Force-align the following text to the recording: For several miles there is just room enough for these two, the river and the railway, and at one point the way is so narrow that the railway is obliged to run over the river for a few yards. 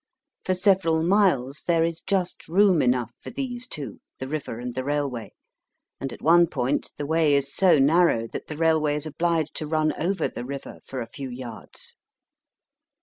For 0.45 0.55
several 0.55 1.03
miles 1.03 1.61
there 1.67 1.83
is 1.83 2.01
just 2.01 2.47
room 2.47 2.81
enough 2.81 3.11
for 3.19 3.29
these 3.29 3.67
two, 3.67 3.99
the 4.17 4.27
river 4.27 4.57
and 4.59 4.73
the 4.73 4.83
railway, 4.83 5.31
and 5.99 6.11
at 6.11 6.23
one 6.23 6.47
point 6.47 6.91
the 6.97 7.05
way 7.05 7.35
is 7.35 7.53
so 7.53 7.77
narrow 7.77 8.25
that 8.29 8.47
the 8.47 8.57
railway 8.57 8.95
is 8.95 9.05
obliged 9.05 9.53
to 9.57 9.67
run 9.67 9.93
over 10.01 10.27
the 10.27 10.43
river 10.43 10.79
for 10.87 11.01
a 11.01 11.05
few 11.11 11.29
yards. 11.29 11.97